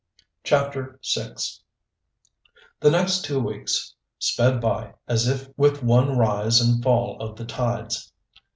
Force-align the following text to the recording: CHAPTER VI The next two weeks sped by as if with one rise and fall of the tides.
CHAPTER 0.43 0.99
VI 1.05 1.35
The 2.79 2.89
next 2.89 3.23
two 3.23 3.39
weeks 3.39 3.93
sped 4.17 4.59
by 4.59 4.95
as 5.07 5.27
if 5.27 5.49
with 5.55 5.83
one 5.83 6.17
rise 6.17 6.59
and 6.59 6.81
fall 6.81 7.21
of 7.21 7.35
the 7.37 7.45
tides. 7.45 8.11